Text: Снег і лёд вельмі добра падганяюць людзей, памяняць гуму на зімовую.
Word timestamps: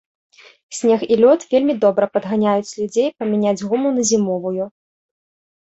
Снег 0.77 1.03
і 1.15 1.17
лёд 1.23 1.45
вельмі 1.51 1.75
добра 1.83 2.05
падганяюць 2.17 2.75
людзей, 2.79 3.07
памяняць 3.21 3.65
гуму 3.69 3.89
на 3.99 4.07
зімовую. 4.13 4.65